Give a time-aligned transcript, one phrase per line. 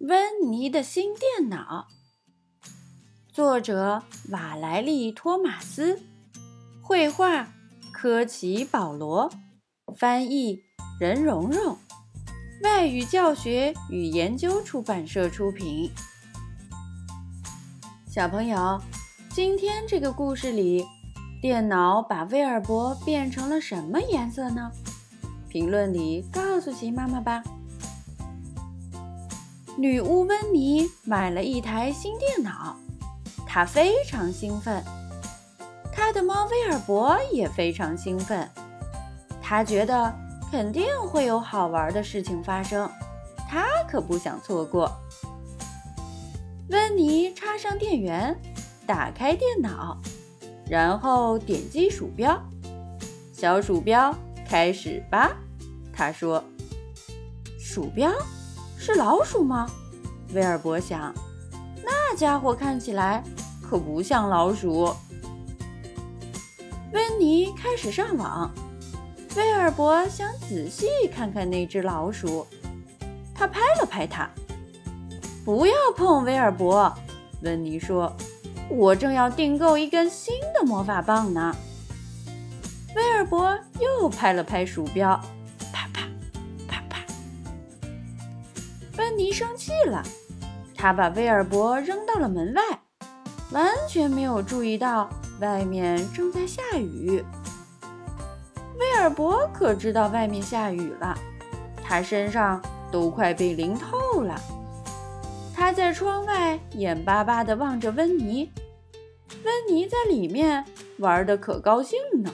[0.00, 1.88] 温妮的新电脑，
[3.32, 6.00] 作者瓦莱丽·托马斯，
[6.80, 7.48] 绘画
[7.92, 9.28] 科奇·保罗，
[9.96, 10.60] 翻译
[11.00, 11.76] 任蓉蓉，
[12.62, 15.90] 外语教学与研究出版社出品。
[18.06, 18.80] 小朋友，
[19.30, 20.86] 今天这个故事里，
[21.42, 24.70] 电脑把威尔伯变成了什么颜色呢？
[25.48, 27.42] 评论里告诉奇妈妈吧。
[29.78, 32.76] 女巫温妮买了一台新电脑，
[33.46, 34.82] 她非常兴奋。
[35.92, 38.50] 她的猫威尔伯也非常兴奋，
[39.40, 40.12] 他觉得
[40.50, 42.90] 肯定会有好玩的事情发生，
[43.48, 44.90] 他可不想错过。
[46.70, 48.36] 温妮插上电源，
[48.84, 49.96] 打开电脑，
[50.68, 52.36] 然后点击鼠标，
[53.32, 54.12] 小鼠标
[54.44, 55.36] 开始吧。
[55.92, 56.42] 他说
[57.60, 58.12] ：“鼠标。”
[58.78, 59.68] 是老鼠吗？
[60.32, 61.12] 威尔伯想，
[61.84, 63.22] 那家伙看起来
[63.60, 64.94] 可不像老鼠。
[66.92, 68.50] 温妮开始上网，
[69.36, 72.46] 威尔伯想仔细看看那只老鼠。
[73.34, 74.30] 他拍了拍它，
[75.44, 76.92] 不要碰威尔伯。
[77.42, 78.14] 温妮说
[78.70, 81.54] ：“我正要订购一根新的魔法棒呢。”
[82.96, 85.20] 威尔伯又拍了拍鼠标。
[89.18, 90.00] 妮生气了，
[90.76, 92.62] 他把威尔伯扔到了门外，
[93.50, 97.24] 完全没有注意到外面正在下雨。
[98.78, 101.18] 威尔伯可知道外面下雨了，
[101.84, 104.40] 他身上都快被淋透了。
[105.52, 108.48] 他在窗外眼巴巴地望着温妮，
[109.44, 110.64] 温妮在里面
[110.98, 112.32] 玩得可高兴呢。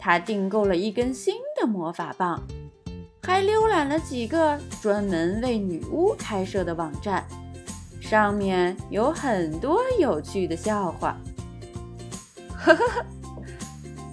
[0.00, 2.42] 他订购了一根新的魔法棒。
[3.22, 7.24] 还浏览了几个专门为女巫开设的网站，
[8.00, 11.16] 上面有很多有趣的笑话。
[12.56, 13.04] 呵呵呵，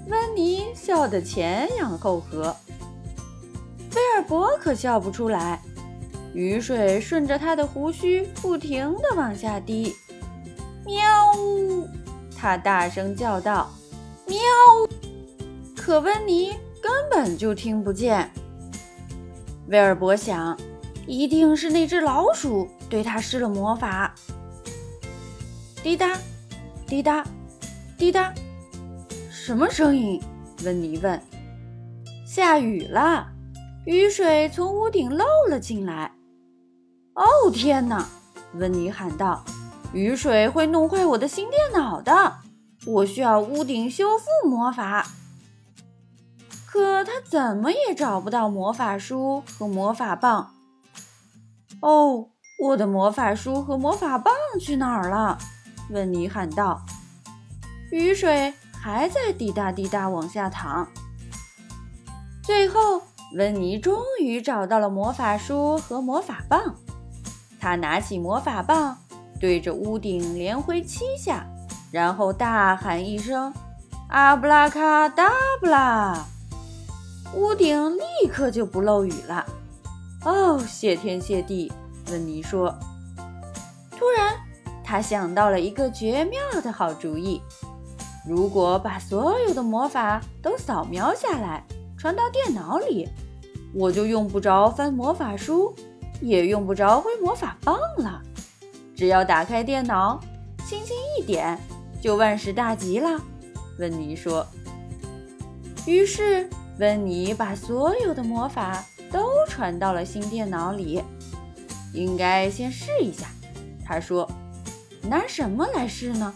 [0.08, 2.56] 温妮笑得前仰后合，
[3.96, 5.62] 威尔伯可笑不出来。
[6.34, 9.96] 雨水顺着他的胡须不停地往下滴。
[10.86, 11.02] 喵
[11.38, 11.88] 呜！
[12.38, 13.72] 他大声叫道
[14.28, 14.38] ：“喵！”
[15.76, 16.52] 可温妮
[16.82, 18.30] 根本就听不见。
[19.68, 20.58] 威尔伯想，
[21.06, 24.14] 一定是那只老鼠对他施了魔法。
[25.84, 26.18] 滴答，
[26.88, 27.24] 滴答，
[27.98, 28.34] 滴答，
[29.30, 30.22] 什么声音？
[30.64, 31.22] 温妮问。
[32.26, 33.28] 下雨了，
[33.86, 36.12] 雨水从屋顶漏了进来。
[37.14, 38.08] 哦，天哪！
[38.54, 39.44] 温妮喊道
[39.92, 42.38] ：“雨水会弄坏我的新电脑的，
[42.86, 45.06] 我需要屋顶修复魔法。”
[46.70, 50.52] 可他怎么也找不到魔法书和魔法棒。
[51.82, 52.30] 哦，
[52.62, 55.38] 我的魔法书和魔法棒去哪儿了？
[55.92, 56.82] 温妮喊道。
[57.92, 60.88] 雨水还在滴答滴答往下淌。
[62.44, 63.02] 最后，
[63.36, 66.76] 温妮终于找到了魔法书和魔法棒。
[67.60, 68.98] 他拿起魔法棒，
[69.40, 71.46] 对着屋顶连挥七下，
[71.92, 73.54] 然后大喊一声
[74.10, 76.26] ：“阿布拉卡达布拉！”
[77.34, 79.46] 屋顶立刻就不漏雨了。
[80.26, 81.72] 哦，谢天谢地！
[82.10, 82.74] 温妮说。
[83.92, 84.34] 突然，
[84.84, 87.42] 他想到了一个绝妙的好主意：
[88.28, 91.64] 如果把所有的魔法都扫描下来，
[91.98, 93.08] 传到电脑里，
[93.74, 95.74] 我就用不着翻魔法书，
[96.22, 98.22] 也用不着挥魔法棒了。
[98.96, 100.20] 只要打开电脑，
[100.66, 101.60] 轻轻一点，
[102.02, 103.22] 就万事大吉了。
[103.80, 104.46] 温妮说。
[105.86, 106.50] 于是。
[106.80, 111.02] 温妮把所有的魔法都传到了新电脑里，
[111.92, 113.26] 应该先试一下。
[113.84, 114.30] 他说
[115.02, 116.34] ：“拿什么来试呢？”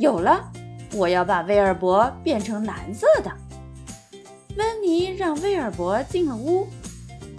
[0.00, 0.50] 有了，
[0.94, 3.30] 我要把威尔伯变成蓝色的。
[4.56, 6.66] 温妮让威尔伯进了屋，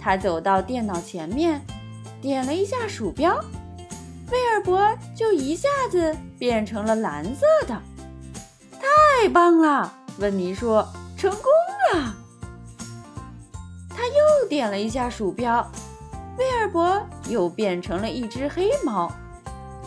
[0.00, 1.60] 他走到电脑前面，
[2.22, 3.34] 点了一下鼠标，
[4.30, 7.78] 威尔伯就一下子变成了蓝色的。
[8.80, 9.92] 太棒了！
[10.18, 10.88] 温妮说。
[11.20, 11.42] 成功
[11.92, 12.14] 了！
[13.90, 15.70] 他又点了一下鼠标，
[16.38, 19.12] 威尔伯又变成了一只黑猫，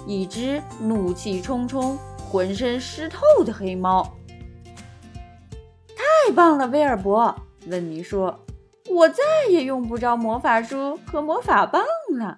[0.05, 1.97] 一只怒气冲冲、
[2.29, 4.13] 浑身湿透的黑猫。
[5.97, 7.35] 太棒了，威尔伯！
[7.65, 8.39] 温妮说
[8.91, 11.83] ：“我再也用不着魔法书和魔法棒
[12.15, 12.37] 了。”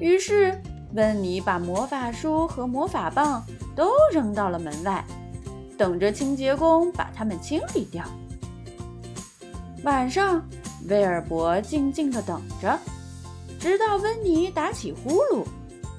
[0.00, 0.60] 于是，
[0.94, 3.44] 温妮把魔法书和魔法棒
[3.76, 5.04] 都扔到了门外。
[5.76, 8.04] 等着清洁工把它们清理掉。
[9.82, 10.42] 晚上，
[10.88, 12.78] 威尔伯静静地等着，
[13.58, 15.44] 直到温妮打起呼噜，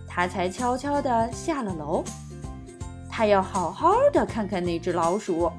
[0.08, 2.04] 他才悄悄地下了楼。
[3.10, 5.52] 他要好好的看看那只老鼠。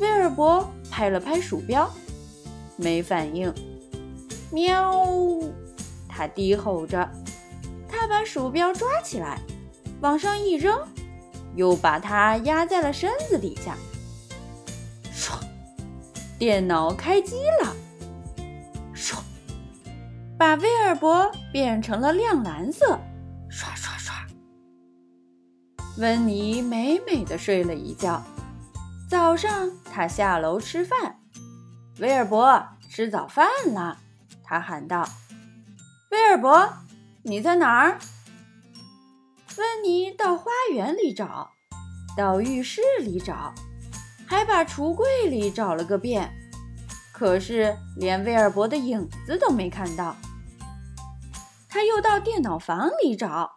[0.00, 1.88] 威尔伯拍了拍鼠标，
[2.76, 3.52] 没反应。
[4.50, 5.06] 喵！
[6.08, 7.08] 他低吼着，
[7.88, 9.38] 他把鼠标抓起来，
[10.00, 10.76] 往上一扔，
[11.54, 13.76] 又把它压在了身子底下。
[15.12, 15.38] 唰！
[16.38, 17.74] 电脑开机了。
[18.94, 19.18] 唰！
[20.38, 22.98] 把威尔伯变成了亮蓝色。
[23.50, 24.14] 刷刷刷！
[25.98, 28.22] 温妮美美的睡了一觉。
[29.08, 31.18] 早上，他下楼吃饭。
[31.98, 33.98] 威尔伯吃早饭了。
[34.42, 35.06] 他喊道
[36.10, 36.72] ：“威尔伯，
[37.22, 37.98] 你在哪儿？”
[39.56, 41.50] 温妮到花园里找，
[42.16, 43.52] 到浴室里找，
[44.26, 46.32] 还把橱柜里找了个遍，
[47.12, 50.14] 可是连威尔伯的影子都没看到。
[51.68, 53.52] 他又到电脑房里找。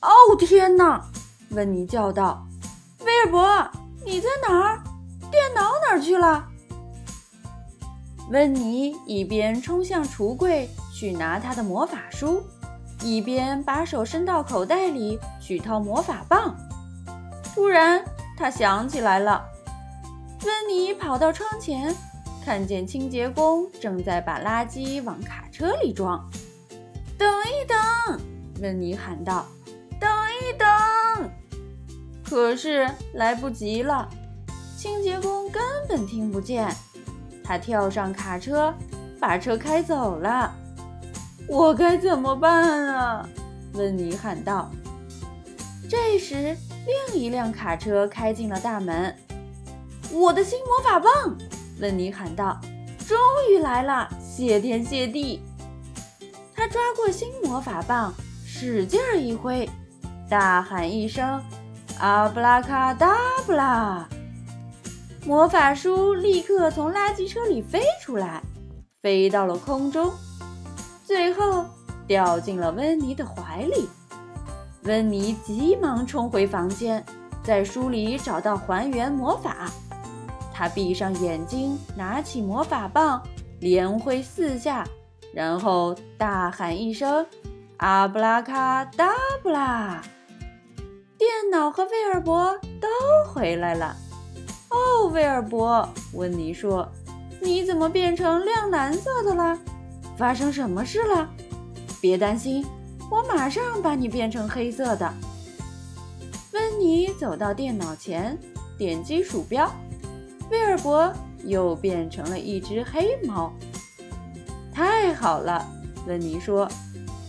[0.00, 1.04] 哦，天哪！
[1.50, 2.46] 温妮叫道
[3.04, 3.70] ：“威尔伯，
[4.04, 4.82] 你在哪儿？
[5.30, 6.48] 电脑哪儿去了？”
[8.30, 12.42] 温妮一边冲向橱柜去拿他的魔法书，
[13.02, 16.56] 一边把手伸到口袋里去掏魔法棒。
[17.54, 18.04] 突然，
[18.36, 19.44] 他想起来了。
[20.44, 21.94] 温妮跑到窗前，
[22.44, 26.24] 看见清洁工正在把垃圾往卡车里装。
[27.18, 28.20] 等一等！
[28.60, 29.46] 温妮喊道
[29.98, 30.10] ：“等
[30.40, 31.30] 一等！”
[32.24, 34.08] 可是来不及了，
[34.76, 36.68] 清洁工根本听不见。
[37.42, 38.74] 他跳上卡车，
[39.20, 40.52] 把车开走了。
[41.48, 43.28] 我该怎么办啊？
[43.74, 44.70] 温妮喊道。
[45.88, 46.56] 这时，
[46.86, 49.16] 另一辆卡车开进了大门。
[50.12, 51.36] 我的新魔法棒！
[51.80, 52.58] 温妮喊道。
[53.06, 53.16] 终
[53.50, 55.40] 于来了，谢天谢地！
[56.54, 58.12] 他抓过新魔法棒，
[58.44, 59.68] 使劲儿一挥，
[60.28, 61.40] 大喊一声
[62.00, 63.16] ：“阿布拉卡达
[63.46, 64.08] 布拉！”
[65.24, 68.42] 魔法书立刻从垃圾车里飞出来，
[69.00, 70.12] 飞到了空中，
[71.06, 71.64] 最后
[72.04, 73.88] 掉进了温妮的怀里。
[74.82, 77.04] 温妮急忙冲回房间，
[77.44, 79.70] 在书里找到还原魔法。
[80.52, 83.22] 他闭上眼睛，拿起魔法棒，
[83.60, 84.84] 连挥四下，
[85.32, 87.24] 然后大喊一声
[87.78, 89.12] ：“阿布拉卡达
[89.44, 90.02] 布拉！”
[91.16, 92.88] 电脑和威尔伯都
[93.32, 93.94] 回来了。
[94.70, 96.88] 哦，威尔伯，温妮说
[97.40, 99.56] ：“你怎么变成亮蓝色的了？
[100.16, 101.28] 发生什么事了？
[102.00, 102.64] 别担心，
[103.10, 105.12] 我马上把你变成黑色的。”
[106.52, 108.38] 温妮走到电脑前，
[108.78, 109.70] 点击鼠标，
[110.50, 111.12] 威尔伯
[111.44, 113.52] 又变成了一只黑猫。
[114.72, 115.66] 太好了，
[116.06, 116.66] 温妮说：“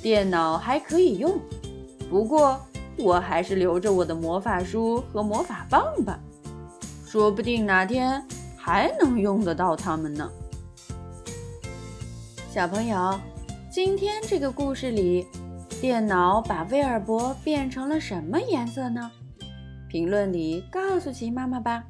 [0.01, 1.37] 电脑还可以用，
[2.09, 2.59] 不过
[2.97, 6.17] 我还是留着我的魔法书和魔法棒吧。”
[7.05, 8.21] 说不定哪天
[8.57, 10.29] 还能用得到它们呢。
[12.57, 13.19] 小朋友，
[13.69, 15.27] 今天这个故事里，
[15.79, 19.11] 电脑把威尔伯变成了什么颜色呢？
[19.87, 21.83] 评论里告诉奇妈妈吧。